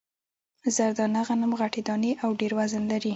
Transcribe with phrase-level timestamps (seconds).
[0.75, 3.09] زر دانه غنم غټې دانې او ډېر وزن لري.